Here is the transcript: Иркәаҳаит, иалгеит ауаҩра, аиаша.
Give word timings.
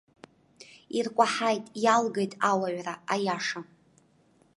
Иркәаҳаит, 0.97 1.65
иалгеит 1.83 2.33
ауаҩра, 2.49 2.93
аиаша. 3.13 3.61